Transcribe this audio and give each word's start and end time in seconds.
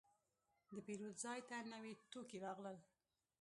د 0.73 0.73
پیرود 0.85 1.15
ځای 1.23 1.39
ته 1.49 1.55
نوي 1.73 1.93
توکي 2.11 2.37
راغلل. 2.45 2.77